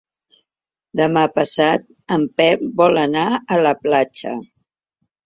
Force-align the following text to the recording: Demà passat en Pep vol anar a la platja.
Demà 1.01 1.25
passat 1.35 1.85
en 2.15 2.25
Pep 2.41 2.63
vol 2.79 2.97
anar 3.03 3.27
a 3.35 3.59
la 3.69 3.75
platja. 3.85 4.33